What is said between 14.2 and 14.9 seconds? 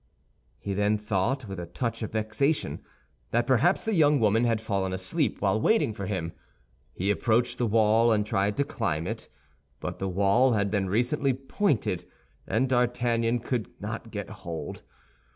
no hold.